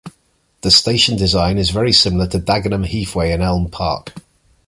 [0.61, 4.15] The station design is very similar to Dagenham Heathway and Elm Park.